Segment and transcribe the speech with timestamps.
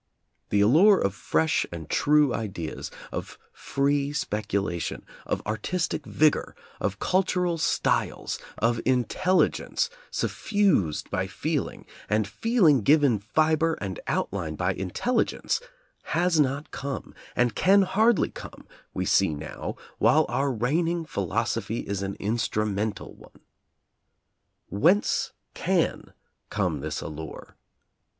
[0.49, 6.97] The allure of fresh and true ideas, of free speculation, of ar tistic vigor, of
[6.97, 14.55] cultural styles, of intelligence suf fused by feeling, and feeling given fiber and out line
[14.55, 15.61] by intelligence,
[16.17, 18.65] has not come, and can hardly come,
[18.95, 23.39] we see now, while our reigning philosophy is an instrumental one.
[24.67, 26.11] Whence can
[26.49, 27.55] come this allure?